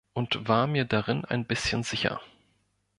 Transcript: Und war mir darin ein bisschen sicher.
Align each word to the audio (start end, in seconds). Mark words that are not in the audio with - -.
Und 0.15 0.47
war 0.47 0.65
mir 0.65 0.85
darin 0.85 1.25
ein 1.25 1.45
bisschen 1.45 1.83
sicher. 1.83 2.19